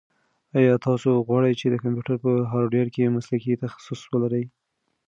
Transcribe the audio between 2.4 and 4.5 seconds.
هارډویر کې مسلکي تخصص ولرئ؟